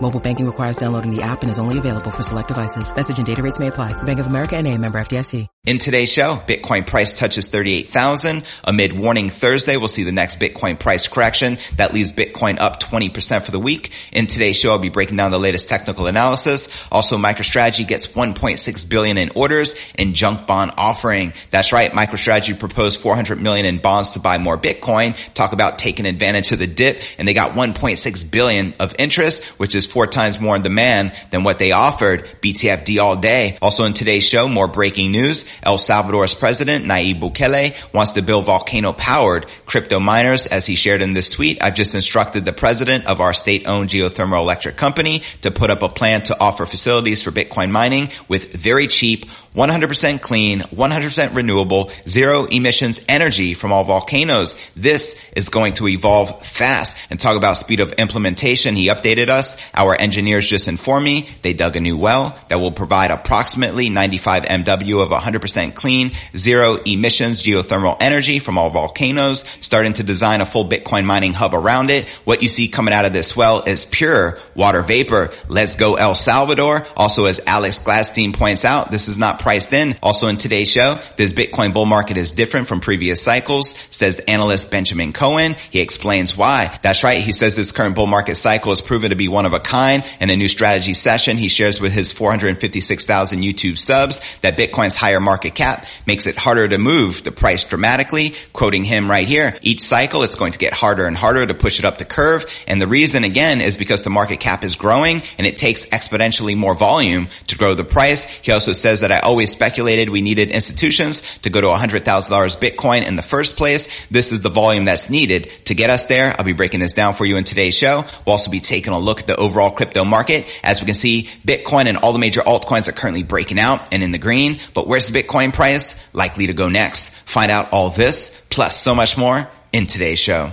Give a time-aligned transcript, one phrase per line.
[0.00, 2.94] Mobile banking requires downloading the app and is only available for select devices.
[2.94, 4.00] Message and data rates may apply.
[4.04, 5.46] Bank of America and a member FDIC.
[5.66, 8.42] In today's show, Bitcoin price touches 38,000.
[8.64, 13.42] Amid warning Thursday, we'll see the next Bitcoin price correction that leaves Bitcoin up 20%
[13.42, 13.92] for the week.
[14.12, 16.68] In today's show, I'll be breaking down the latest technical analysis.
[16.90, 21.34] Also, MicroStrategy gets 1.6 billion in orders in junk bond offering.
[21.50, 21.92] That's right.
[21.92, 25.18] MicroStrategy proposed 400 million in bonds to buy more Bitcoin.
[25.34, 29.74] Talk about taking advantage of the dip and they got 1.6 billion of interest, which
[29.74, 32.24] is four times more in demand than what they offered.
[32.42, 33.58] BTFD all day.
[33.60, 35.48] Also in today's show, more breaking news.
[35.62, 40.46] El Salvador's president, Nayib Bukele, wants to build volcano powered crypto miners.
[40.46, 43.90] As he shared in this tweet, I've just instructed the president of our state owned
[43.90, 48.52] geothermal electric company to put up a plan to offer facilities for Bitcoin mining with
[48.52, 49.26] very cheap
[49.58, 54.56] 100% clean, 100% renewable, zero emissions energy from all volcanoes.
[54.76, 58.76] This is going to evolve fast and talk about speed of implementation.
[58.76, 59.56] He updated us.
[59.74, 64.44] Our engineers just informed me they dug a new well that will provide approximately 95
[64.44, 70.46] MW of 100% clean, zero emissions geothermal energy from all volcanoes, starting to design a
[70.46, 72.08] full Bitcoin mining hub around it.
[72.24, 75.32] What you see coming out of this well is pure water vapor.
[75.48, 76.86] Let's go El Salvador.
[76.96, 79.96] Also, as Alex Gladstein points out, this is not priced in.
[80.02, 84.70] Also in today's show, this Bitcoin bull market is different from previous cycles, says analyst
[84.70, 85.56] Benjamin Cohen.
[85.70, 86.78] He explains why.
[86.82, 87.22] That's right.
[87.22, 90.04] He says this current bull market cycle has proven to be one of a kind.
[90.20, 95.18] In a new strategy session, he shares with his 456,000 YouTube subs that Bitcoin's higher
[95.18, 98.34] market cap makes it harder to move the price dramatically.
[98.52, 101.78] Quoting him right here, each cycle it's going to get harder and harder to push
[101.78, 102.44] it up the curve.
[102.66, 106.54] And the reason again is because the market cap is growing and it takes exponentially
[106.54, 108.24] more volume to grow the price.
[108.24, 113.06] He also says that I always speculated we needed institutions to go to $100,000 Bitcoin
[113.06, 113.86] in the first place.
[114.10, 116.34] This is the volume that's needed to get us there.
[116.38, 118.06] I'll be breaking this down for you in today's show.
[118.24, 120.46] We'll also be taking a look at the overall crypto market.
[120.62, 124.02] As we can see, Bitcoin and all the major altcoins are currently breaking out and
[124.02, 124.60] in the green.
[124.72, 127.10] But where's the Bitcoin price likely to go next?
[127.10, 130.52] Find out all this plus so much more in today's show.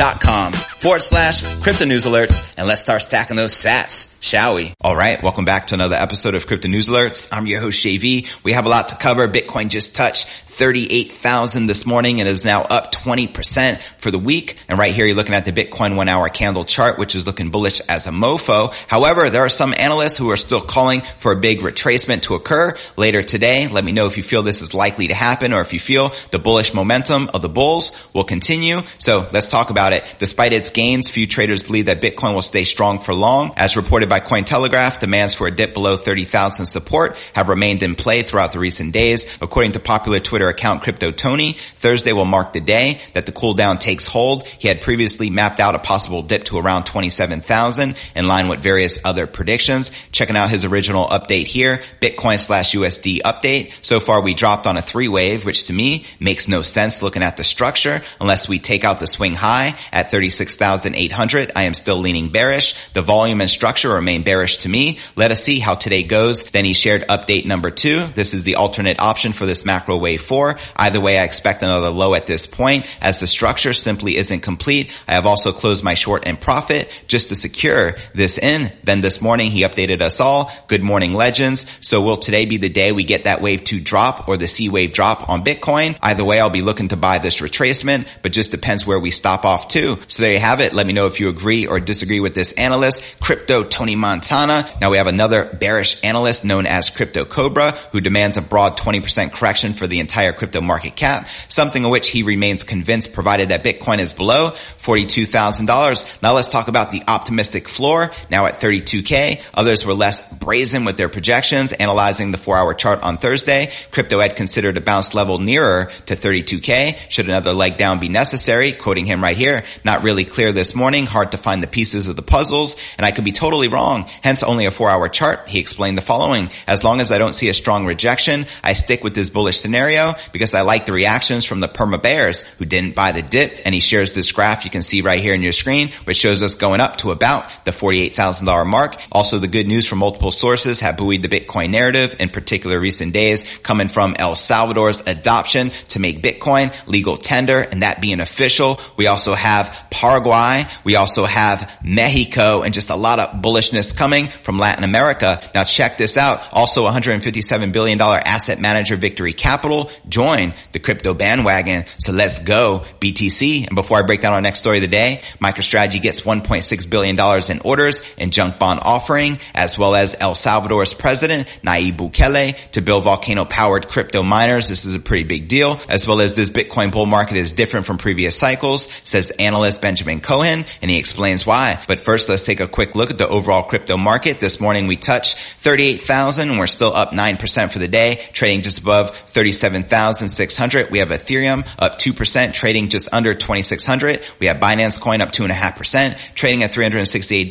[0.00, 2.42] blockfi.com forward slash crypto news alerts.
[2.56, 4.72] And let's start stacking those sats, shall we?
[4.80, 5.22] All right.
[5.22, 7.28] Welcome back to another episode of crypto news alerts.
[7.30, 8.26] I'm your host, JV.
[8.42, 9.28] We have a lot to cover.
[9.28, 10.26] Bitcoin just touched
[10.60, 14.58] 38,000 this morning and is now up 20% for the week.
[14.68, 17.50] And right here, you're looking at the Bitcoin one hour candle chart, which is looking
[17.50, 18.74] bullish as a mofo.
[18.86, 22.76] However, there are some analysts who are still calling for a big retracement to occur
[22.96, 23.68] later today.
[23.68, 26.12] Let me know if you feel this is likely to happen or if you feel
[26.30, 28.80] the bullish momentum of the bulls will continue.
[28.98, 30.18] So let's talk about about it.
[30.18, 33.52] Despite its gains, few traders believe that Bitcoin will stay strong for long.
[33.56, 38.22] As reported by Cointelegraph, demands for a dip below 30,000 support have remained in play
[38.22, 39.38] throughout the recent days.
[39.40, 43.78] According to popular Twitter account Crypto Tony, Thursday will mark the day that the cooldown
[43.78, 44.46] takes hold.
[44.46, 48.98] He had previously mapped out a possible dip to around 27,000 in line with various
[49.04, 49.90] other predictions.
[50.12, 53.72] Checking out his original update here, Bitcoin slash USD update.
[53.82, 57.22] So far we dropped on a three wave, which to me makes no sense looking
[57.22, 61.52] at the structure unless we take out the swing high at 36,800.
[61.56, 62.74] I am still leaning bearish.
[62.92, 64.98] The volume and structure remain bearish to me.
[65.16, 66.44] Let us see how today goes.
[66.44, 68.06] Then he shared update number two.
[68.14, 70.58] This is the alternate option for this macro wave four.
[70.76, 74.96] Either way, I expect another low at this point as the structure simply isn't complete.
[75.08, 78.72] I have also closed my short and profit just to secure this in.
[78.84, 80.50] Then this morning he updated us all.
[80.68, 81.66] Good morning legends.
[81.80, 84.68] So will today be the day we get that wave two drop or the C
[84.68, 85.96] wave drop on Bitcoin?
[86.02, 89.44] Either way, I'll be looking to buy this retracement, but just depends where we stop
[89.44, 89.98] off to.
[90.08, 90.72] So there you have it.
[90.72, 94.68] Let me know if you agree or disagree with this analyst, Crypto Tony Montana.
[94.80, 99.32] Now we have another bearish analyst known as Crypto Cobra who demands a broad 20%
[99.32, 103.64] correction for the entire crypto market cap, something of which he remains convinced provided that
[103.64, 106.22] Bitcoin is below $42,000.
[106.22, 109.40] Now let's talk about the optimistic floor now at 32K.
[109.54, 111.72] Others were less brazen with their projections.
[111.72, 116.16] Analyzing the four hour chart on Thursday, Crypto Ed considered a bounce level nearer to
[116.16, 117.10] 32K.
[117.10, 118.72] Should another leg down be necessary?
[118.72, 119.49] Quoting him right here,
[119.84, 121.06] not really clear this morning.
[121.06, 124.08] Hard to find the pieces of the puzzles and I could be totally wrong.
[124.22, 125.48] Hence only a four hour chart.
[125.48, 126.50] He explained the following.
[126.66, 130.14] As long as I don't see a strong rejection, I stick with this bullish scenario
[130.32, 133.60] because I like the reactions from the perma bears who didn't buy the dip.
[133.64, 136.42] And he shares this graph you can see right here in your screen, which shows
[136.42, 138.96] us going up to about the $48,000 mark.
[139.12, 143.12] Also the good news from multiple sources have buoyed the Bitcoin narrative, in particular recent
[143.12, 148.80] days coming from El Salvador's adoption to make Bitcoin legal tender and that being official.
[148.96, 150.64] We also have Paraguay.
[150.84, 155.42] We also have Mexico and just a lot of bullishness coming from Latin America.
[155.54, 156.40] Now check this out.
[156.52, 161.84] Also $157 billion asset manager Victory Capital joined the crypto bandwagon.
[161.98, 163.66] So let's go BTC.
[163.66, 167.18] And before I break down our next story of the day, MicroStrategy gets $1.6 billion
[167.50, 172.80] in orders in junk bond offering, as well as El Salvador's president, Nayib Bukele, to
[172.80, 174.68] build volcano powered crypto miners.
[174.68, 177.86] This is a pretty big deal, as well as this Bitcoin bull market is different
[177.86, 181.82] from previous cycles, says analyst Benjamin Cohen, and he explains why.
[181.86, 184.40] But first, let's take a quick look at the overall crypto market.
[184.40, 188.78] This morning we touched 38,000 and we're still up 9% for the day, trading just
[188.78, 190.90] above 37,600.
[190.90, 194.22] We have Ethereum up 2%, trading just under 2,600.
[194.38, 197.48] We have Binance Coin up 2.5%, trading at $368.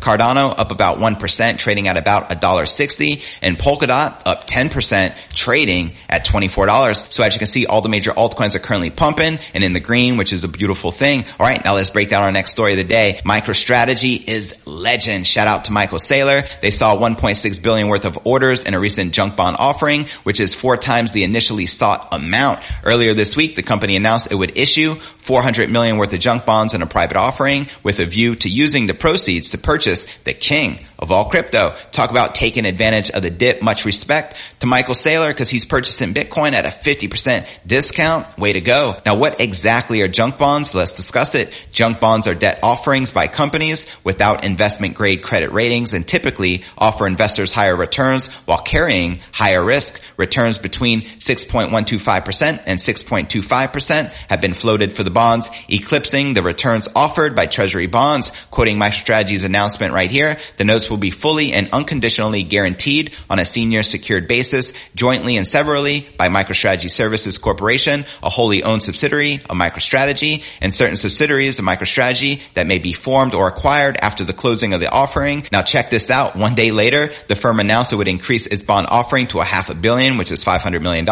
[0.00, 3.22] Cardano up about 1%, trading at about $1.60.
[3.42, 7.12] And Polkadot up 10%, trading at $24.
[7.12, 9.80] So as you can see, all the major altcoins are currently pumping and in the
[9.80, 11.11] green, which is a beautiful thing.
[11.20, 13.20] All right, now let's break down our next story of the day.
[13.24, 15.26] MicroStrategy is legend.
[15.26, 16.48] Shout out to Michael Saylor.
[16.60, 20.54] They saw 1.6 billion worth of orders in a recent junk bond offering, which is
[20.54, 22.60] four times the initially sought amount.
[22.84, 26.74] Earlier this week, the company announced it would issue 400 million worth of junk bonds
[26.74, 30.84] in a private offering with a view to using the proceeds to purchase the king
[30.98, 31.74] of all crypto.
[31.92, 33.62] Talk about taking advantage of the dip.
[33.62, 38.38] Much respect to Michael Saylor because he's purchasing Bitcoin at a 50% discount.
[38.38, 39.00] Way to go.
[39.06, 40.74] Now, what exactly are junk bonds?
[40.74, 41.52] Let's discuss it.
[41.72, 47.06] Junk bonds are debt offerings by companies without investment grade credit ratings and typically offer
[47.06, 50.00] investors higher returns while carrying higher risk.
[50.16, 57.34] Returns between 6.125% and 6.25% have been floated for the bonds, eclipsing the returns offered
[57.34, 58.32] by treasury bonds.
[58.50, 63.44] Quoting MicroStrategy's announcement right here, the notes will be fully and unconditionally guaranteed on a
[63.44, 69.56] senior secured basis, jointly and severally by MicroStrategy Services Corporation, a wholly owned subsidiary of
[69.56, 74.74] MicroStrategy, and certain subsidiaries of MicroStrategy that may be formed or acquired after the closing
[74.74, 75.44] of the offering.
[75.52, 76.36] Now check this out.
[76.36, 79.70] One day later, the firm announced it would increase its bond offering to a half
[79.70, 81.08] a billion, which is $500 million,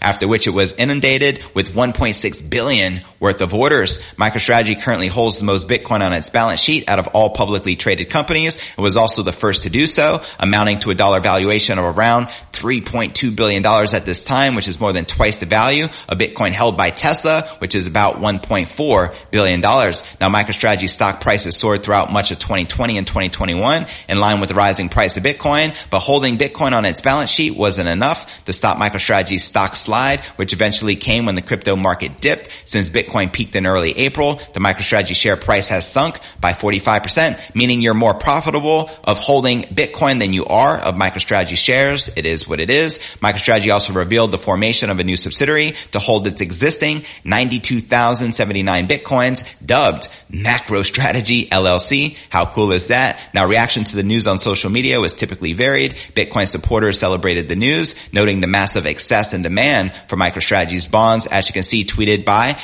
[0.00, 3.98] after which it was inundated with 1.6 billion worth of orders.
[4.16, 8.10] MicroStrategy currently holds the most Bitcoin on its balance sheet out of all publicly traded
[8.10, 8.56] companies.
[8.56, 12.26] It was also the first to do so, amounting to a dollar valuation of around
[12.52, 16.76] $3.2 billion at this time, which is more than twice the value of Bitcoin held
[16.76, 19.60] by Tesla, which is about $1.4 billion.
[19.60, 24.54] Now MicroStrategy stock prices soared throughout much of 2020 and 2021 in line with the
[24.54, 28.78] rising price of Bitcoin, but holding Bitcoin on its balance sheet wasn't enough to stop
[28.78, 32.50] MicroStrategy's stock slide, which eventually came when the crypto market dipped.
[32.64, 37.80] Since Bitcoin peaked in early April, the MicroStrategy share price has sunk by 45%, meaning
[37.80, 42.08] you're more profitable of holding Bitcoin than you are of MicroStrategy shares.
[42.16, 42.98] It is what it is.
[43.20, 49.44] MicroStrategy also revealed the formation of a new subsidiary to hold its existing 92,079 Bitcoins
[49.64, 52.16] dubbed MacroStrategy LLC.
[52.28, 53.18] How cool is that?
[53.32, 55.94] Now reaction to the news on social media was typically varied.
[56.14, 61.26] Bitcoin supporters celebrated the news, noting the massive excess and demand for MicroStrategy's bonds.
[61.26, 62.60] As you can see, tweeted by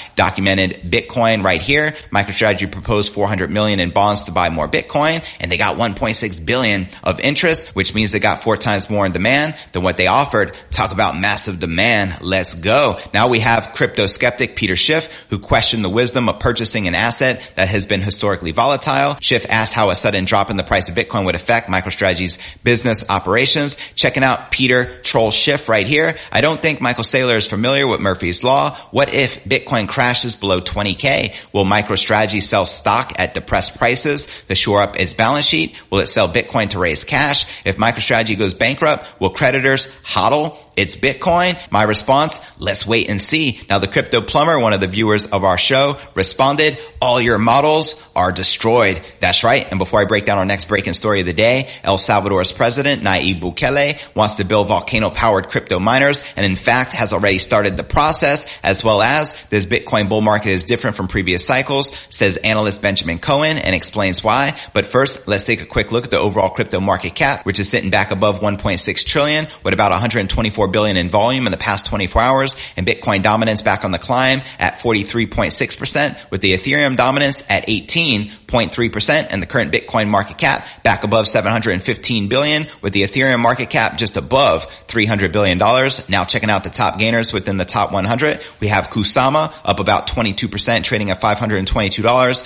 [0.55, 1.95] Documenting Bitcoin right here.
[2.13, 6.89] MicroStrategy proposed 400 million in bonds to buy more Bitcoin and they got 1.6 billion
[7.03, 10.57] of interest, which means they got four times more in demand than what they offered.
[10.71, 12.21] Talk about massive demand.
[12.21, 12.99] Let's go.
[13.13, 17.53] Now we have crypto skeptic Peter Schiff who questioned the wisdom of purchasing an asset
[17.57, 19.17] that has been historically volatile.
[19.21, 23.09] Schiff asked how a sudden drop in the price of Bitcoin would affect MicroStrategy's business
[23.09, 23.77] operations.
[23.95, 26.17] Checking out Peter Troll Schiff right here.
[26.31, 28.77] I don't think Michael Saylor is familiar with Murphy's Law.
[28.91, 31.35] What if Bitcoin crashes below 20K?
[31.55, 35.81] Will MicroStrategy sell stock at depressed prices to shore up its balance sheet?
[35.91, 37.47] Will it sell Bitcoin to raise cash?
[37.65, 41.57] If MicroStrategy goes bankrupt, will creditors hodl it's Bitcoin.
[41.71, 43.61] My response, let's wait and see.
[43.69, 48.03] Now the crypto plumber, one of the viewers of our show responded, all your models
[48.17, 49.03] are destroyed.
[49.21, 49.67] That's right.
[49.71, 53.03] And before I break down our next breaking story of the day, El Salvador's president,
[53.03, 57.77] Nayib Bukele, wants to build volcano powered crypto miners and in fact has already started
[57.77, 62.37] the process as well as this Bitcoin bull market is different from previous cycles, says
[62.38, 64.59] analyst Benjamin Cohen and explains why.
[64.73, 67.69] But first, let's take a quick look at the overall crypto market cap, which is
[67.69, 71.85] sitting back above 1.6 trillion with about 124 4 billion in volume in the past
[71.87, 77.43] 24 hours and Bitcoin dominance back on the climb at 43.6% with the Ethereum dominance
[77.50, 83.41] at 18.3% and the current Bitcoin market cap back above 715 billion with the Ethereum
[83.41, 86.09] market cap just above 300 billion dollars.
[86.09, 90.07] Now checking out the top gainers within the top 100, we have Kusama up about
[90.25, 91.64] 22% trading at $522,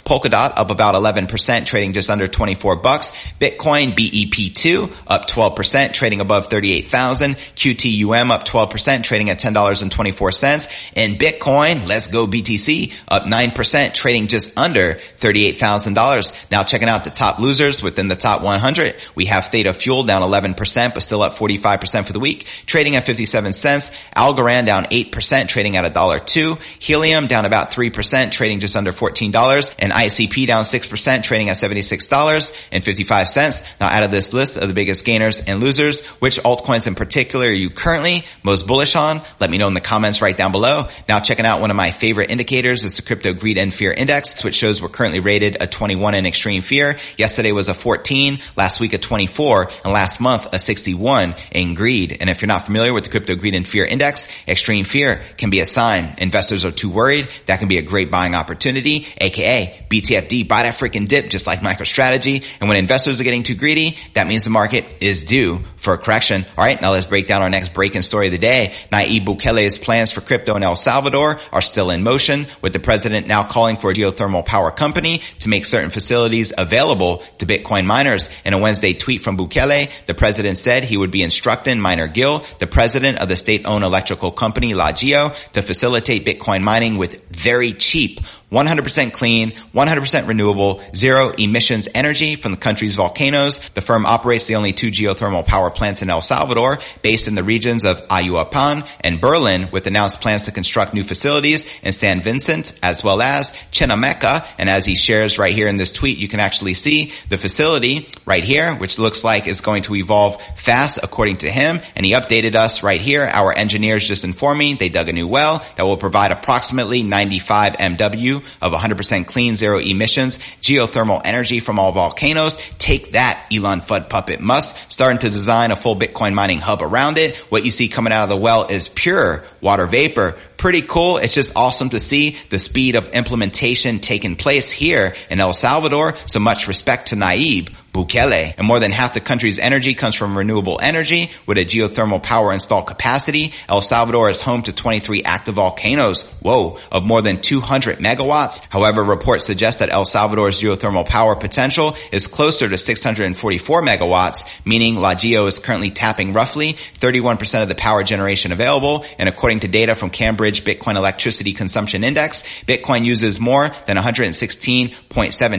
[0.03, 6.47] Polkadot up about 11% trading just under 24 bucks, Bitcoin BEP2 up 12% trading above
[6.49, 10.69] 38,000, QTU UM up 12%, trading at $10.24.
[10.97, 16.51] And Bitcoin, let's go BTC, up 9%, trading just under $38,000.
[16.51, 20.23] Now checking out the top losers within the top 100, we have Theta Fuel down
[20.23, 23.91] 11%, but still up 45% for the week, trading at 57 cents.
[24.17, 26.61] Algorand down 8%, trading at $1.02.
[26.79, 29.75] Helium down about 3%, trading just under $14.
[29.79, 33.81] And ICP down 6%, trading at $76.55.
[33.81, 37.47] Now out of this list of the biggest gainers and losers, which altcoins in particular
[37.47, 39.23] are you currently most bullish on?
[39.41, 40.89] Let me know in the comments right down below.
[41.09, 44.43] Now checking out one of my favorite indicators is the crypto greed and fear index,
[44.45, 46.97] which shows we're currently rated a 21 in extreme fear.
[47.17, 52.17] Yesterday was a 14, last week a 24, and last month a 61 in greed.
[52.21, 55.51] And if you're not familiar with the crypto greed and fear index, extreme fear can
[55.51, 57.29] be a sign investors are too worried.
[57.49, 61.61] That can be a great buying opportunity, aka BTFD, buy that freaking dip just like
[61.61, 62.45] MicroStrategy.
[62.61, 65.99] And when investors are getting too greedy, that means the market is due for a
[65.99, 66.45] correction.
[66.57, 68.75] All right, now let's break down our next breaking story of the day.
[68.93, 73.27] Nayib Bukele's plans for crypto in El Salvador are still in motion, with the president
[73.27, 78.29] now calling for a geothermal power company to make certain facilities available to Bitcoin miners.
[78.45, 82.45] In a Wednesday tweet from Bukele, the president said he would be instructing Mynor Gil,
[82.59, 88.21] the president of the state-owned electrical company LaGeo, to facilitate Bitcoin mining with very cheap
[88.51, 93.59] 100% clean, 100% renewable, zero emissions energy from the country's volcanoes.
[93.75, 97.45] The firm operates the only two geothermal power plants in El Salvador, based in the
[97.45, 102.79] regions of Ahuachapán and Berlin, with announced plans to construct new facilities in San Vicente
[102.83, 104.47] as well as Chinameca.
[104.57, 108.09] And as he shares right here in this tweet, you can actually see the facility
[108.25, 111.81] right here, which looks like is going to evolve fast according to him.
[111.95, 113.25] And he updated us right here.
[113.25, 117.75] Our engineers just informed me they dug a new well that will provide approximately 95
[117.75, 122.59] MW of 100% clean zero emissions, geothermal energy from all volcanoes.
[122.79, 127.19] Take that, Elon Fudd puppet Musk, starting to design a full Bitcoin mining hub around
[127.19, 127.37] it.
[127.51, 131.17] What you see coming out of the well is pure water vapor pretty cool.
[131.17, 136.17] It's just awesome to see the speed of implementation taking place here in El Salvador.
[136.27, 138.55] So much respect to Nayib Bukele.
[138.57, 142.53] And more than half the country's energy comes from renewable energy with a geothermal power
[142.53, 143.53] install capacity.
[143.69, 146.23] El Salvador is home to 23 active volcanoes.
[146.41, 148.67] Whoa, of more than 200 megawatts.
[148.71, 154.97] However, reports suggest that El Salvador's geothermal power potential is closer to 644 megawatts, meaning
[154.97, 159.05] LaGeo is currently tapping roughly 31% of the power generation available.
[159.19, 162.43] And according to data from Cambridge Cambridge Bitcoin electricity consumption index.
[162.67, 164.95] Bitcoin uses more than 116.7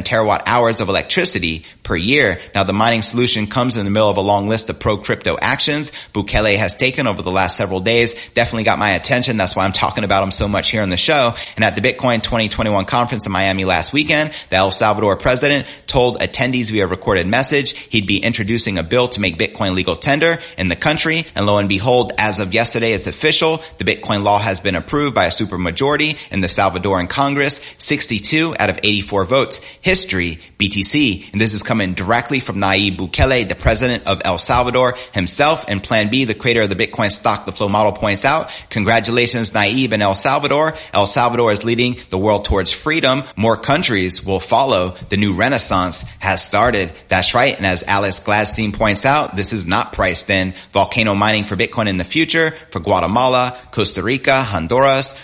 [0.03, 2.41] terawatt hours of electricity per year.
[2.55, 5.38] Now the mining solution comes in the middle of a long list of pro crypto
[5.39, 8.15] actions Bukele has taken over the last several days.
[8.34, 9.38] Definitely got my attention.
[9.38, 11.36] That's why I'm talking about him so much here on the show.
[11.55, 16.19] And at the Bitcoin 2021 conference in Miami last weekend, the El Salvador president told
[16.19, 20.67] attendees via recorded message he'd be introducing a bill to make Bitcoin legal tender in
[20.67, 21.25] the country.
[21.36, 23.62] And lo and behold, as of yesterday, it's official.
[23.77, 28.69] The Bitcoin law has been approved by a supermajority in the Salvadoran Congress, 62 out
[28.69, 29.62] of 84 votes.
[29.81, 31.31] History, BTC.
[31.31, 35.83] And this is coming directly from Nayib Bukele, the president of El Salvador himself and
[35.83, 38.51] Plan B, the creator of the Bitcoin stock, the flow model points out.
[38.69, 40.75] Congratulations, Nayib and El Salvador.
[40.93, 43.24] El Salvador is leading the world towards freedom.
[43.36, 44.95] More countries will follow.
[45.09, 46.93] The new renaissance has started.
[47.07, 47.55] That's right.
[47.55, 50.53] And as Alex Gladstein points out, this is not priced in.
[50.71, 54.68] Volcano mining for Bitcoin in the future for Guatemala, Costa Rica, Honduras,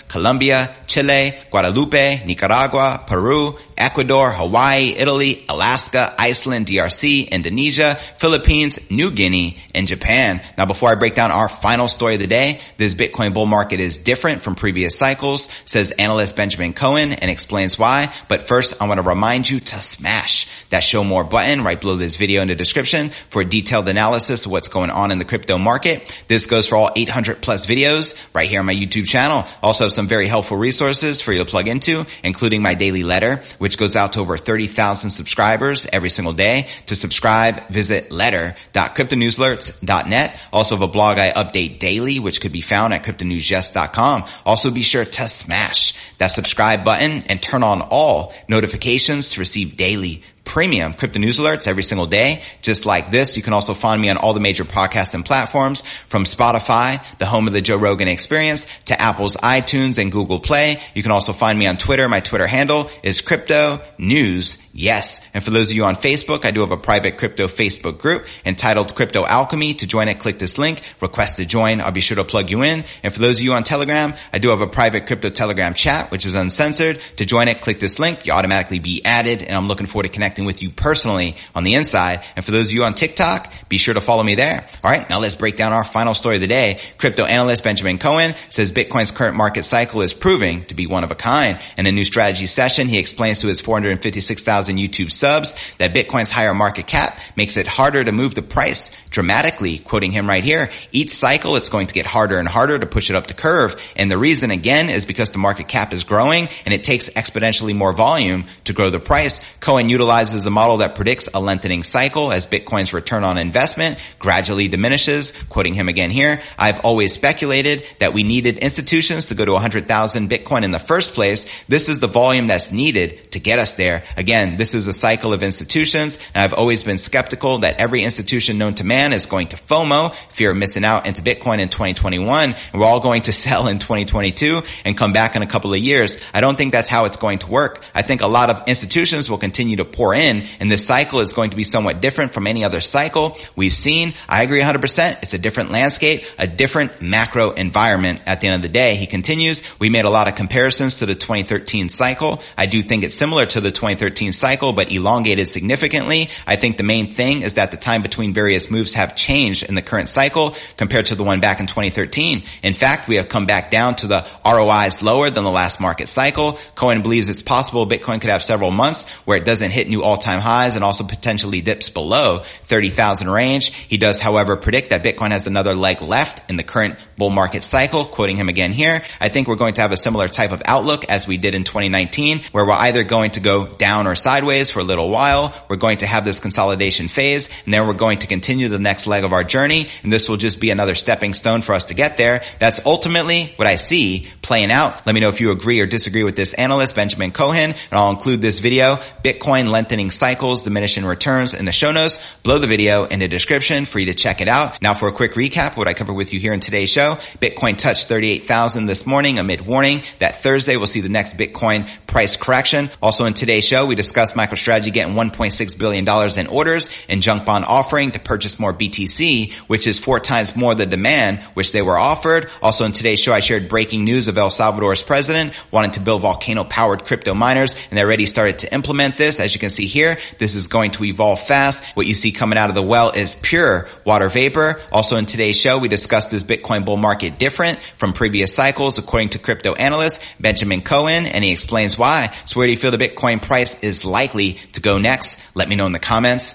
[0.08, 9.58] Colombia, Chile, Guadeloupe, Nicaragua, Peru, Ecuador, Hawaii, Italy, Alaska, Iceland, DRC, Indonesia, Philippines, New Guinea,
[9.74, 10.40] and Japan.
[10.56, 13.80] Now before I break down our final story of the day, this Bitcoin bull market
[13.80, 18.14] is different from previous cycles, says analyst Benjamin Cohen and explains why.
[18.28, 21.96] But first, I want to remind you to smash that show more button right below
[21.96, 25.24] this video in the description for a detailed analysis of what's going on in the
[25.24, 26.14] crypto market.
[26.28, 29.35] This goes for all 800 plus videos right here on my YouTube channel.
[29.62, 33.42] Also have some very helpful resources for you to plug into, including my daily letter,
[33.58, 36.68] which goes out to over 30,000 subscribers every single day.
[36.86, 40.40] To subscribe, visit letter.cryptonewsalerts.net.
[40.52, 44.24] Also have a blog I update daily, which could be found at cryptonewsjust.com.
[44.44, 49.76] Also be sure to smash that subscribe button and turn on all notifications to receive
[49.76, 53.36] daily premium crypto news alerts every single day, just like this.
[53.36, 57.46] You can also find me on all the major podcasting platforms from Spotify, the home
[57.46, 60.80] of the Joe Rogan experience to Apple's iTunes and Google Play.
[60.94, 62.08] You can also find me on Twitter.
[62.08, 64.56] My Twitter handle is crypto news.
[64.78, 65.26] Yes.
[65.32, 68.26] And for those of you on Facebook, I do have a private crypto Facebook group
[68.44, 69.72] entitled Crypto Alchemy.
[69.74, 71.80] To join it, click this link, request to join.
[71.80, 72.84] I'll be sure to plug you in.
[73.02, 76.10] And for those of you on Telegram, I do have a private crypto Telegram chat,
[76.10, 77.00] which is uncensored.
[77.16, 78.26] To join it, click this link.
[78.26, 79.42] You automatically be added.
[79.42, 82.22] And I'm looking forward to connecting with you personally on the inside.
[82.36, 84.66] And for those of you on TikTok, be sure to follow me there.
[84.84, 85.08] All right.
[85.08, 86.80] Now let's break down our final story of the day.
[86.98, 91.10] Crypto analyst Benjamin Cohen says Bitcoin's current market cycle is proving to be one of
[91.10, 91.58] a kind.
[91.78, 96.52] In a new strategy session, he explains to his 456,000 YouTube subs that Bitcoin's higher
[96.52, 99.78] market cap makes it harder to move the price dramatically.
[99.78, 103.08] Quoting him right here, each cycle it's going to get harder and harder to push
[103.08, 103.80] it up the curve.
[103.94, 107.74] And the reason again is because the market cap is growing and it takes exponentially
[107.74, 109.40] more volume to grow the price.
[109.60, 114.68] Cohen utilizes a model that predicts a lengthening cycle as Bitcoin's return on investment gradually
[114.68, 115.32] diminishes.
[115.48, 120.30] Quoting him again here, I've always speculated that we needed institutions to go to 100,000
[120.30, 121.46] Bitcoin in the first place.
[121.68, 124.04] This is the volume that's needed to get us there.
[124.16, 128.58] Again, this is a cycle of institutions, and I've always been skeptical that every institution
[128.58, 132.54] known to man is going to FOMO, fear of missing out into Bitcoin in 2021,
[132.72, 135.80] and we're all going to sell in 2022 and come back in a couple of
[135.80, 136.18] years.
[136.32, 137.84] I don't think that's how it's going to work.
[137.94, 141.32] I think a lot of institutions will continue to pour in, and this cycle is
[141.32, 144.14] going to be somewhat different from any other cycle we've seen.
[144.28, 145.22] I agree 100%.
[145.22, 148.96] It's a different landscape, a different macro environment at the end of the day.
[148.96, 152.40] He continues, we made a lot of comparisons to the 2013 cycle.
[152.56, 156.30] I do think it's similar to the 2013 cycle, but elongated significantly.
[156.46, 159.74] I think the main thing is that the time between various moves have changed in
[159.74, 162.44] the current cycle compared to the one back in 2013.
[162.62, 166.08] In fact, we have come back down to the ROIs lower than the last market
[166.08, 166.58] cycle.
[166.76, 170.40] Cohen believes it's possible Bitcoin could have several months where it doesn't hit new all-time
[170.40, 173.72] highs and also potentially dips below 30,000 range.
[173.72, 177.64] He does, however, predict that Bitcoin has another leg left in the current bull market
[177.64, 179.02] cycle, quoting him again here.
[179.20, 181.64] I think we're going to have a similar type of outlook as we did in
[181.64, 185.54] 2019, where we're either going to go down or sideways for a little while.
[185.66, 189.06] We're going to have this consolidation phase, and then we're going to continue the next
[189.06, 191.94] leg of our journey, and this will just be another stepping stone for us to
[191.94, 192.42] get there.
[192.58, 195.06] That's ultimately what I see playing out.
[195.06, 198.10] Let me know if you agree or disagree with this analyst, Benjamin Cohen, and I'll
[198.10, 203.04] include this video, Bitcoin lengthening cycles, diminishing returns in the show notes, below the video
[203.04, 204.82] in the description for you to check it out.
[204.82, 207.78] Now for a quick recap, what I covered with you here in today's show, Bitcoin
[207.78, 212.90] touched 38,000 this morning amid warning that Thursday we'll see the next Bitcoin price correction.
[213.00, 217.64] Also in today's show, we discussed MicroStrategy getting $1.6 billion in orders in junk bond
[217.64, 221.96] offering to purchase more BTC, which is four times more the demand which they were
[221.96, 222.50] offered.
[222.60, 226.22] Also in today's show, I shared breaking news of El Salvador's president wanting to build
[226.22, 229.40] volcano powered crypto miners and they already started to implement this.
[229.40, 230.16] As you can see see here.
[230.38, 231.84] This is going to evolve fast.
[231.96, 234.80] What you see coming out of the well is pure water vapor.
[234.92, 239.30] Also in today's show, we discussed this Bitcoin bull market different from previous cycles, according
[239.30, 242.34] to crypto analyst Benjamin Cohen, and he explains why.
[242.46, 245.38] So where do you feel the Bitcoin price is likely to go next?
[245.54, 246.54] Let me know in the comments